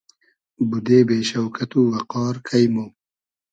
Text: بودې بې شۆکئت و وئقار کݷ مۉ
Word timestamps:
بودې 0.69 0.99
بې 1.07 1.17
شۆکئت 1.29 1.71
و 1.75 1.79
وئقار 1.91 2.35
کݷ 2.47 2.61
مۉ 2.73 2.89